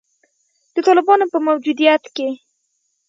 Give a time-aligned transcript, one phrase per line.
[0.73, 2.29] د طالبانو په موجودیت کې